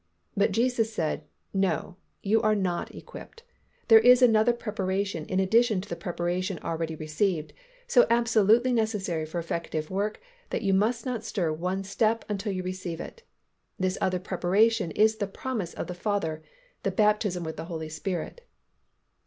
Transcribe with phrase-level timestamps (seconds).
[0.35, 3.43] But Jesus said, "No, you are not equipped.
[3.87, 7.53] There is another preparation in addition to the preparation already received,
[7.85, 10.19] so absolutely necessary for effective work
[10.49, 13.21] that you must not stir one step until you receive it.
[13.77, 16.41] This other preparation is the promise of the Father,
[16.81, 18.41] the baptism with the Holy Spirit."